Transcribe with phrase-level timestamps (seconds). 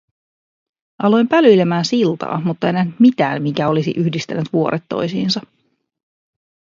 [1.03, 5.41] Aloin pälyilemään siltaa, mutta en nähnyt mitään, mikä olisi yhdistänyt vuoret toisiinsa.